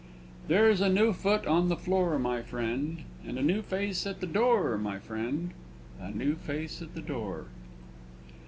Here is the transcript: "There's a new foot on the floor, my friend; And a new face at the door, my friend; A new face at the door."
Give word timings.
"There's 0.47 0.81
a 0.81 0.89
new 0.89 1.13
foot 1.13 1.45
on 1.45 1.69
the 1.69 1.75
floor, 1.75 2.17
my 2.17 2.41
friend; 2.41 3.03
And 3.23 3.37
a 3.37 3.43
new 3.43 3.61
face 3.61 4.07
at 4.07 4.19
the 4.19 4.25
door, 4.25 4.75
my 4.79 4.97
friend; 4.97 5.51
A 5.99 6.09
new 6.09 6.33
face 6.33 6.81
at 6.81 6.95
the 6.95 7.01
door." 7.01 7.45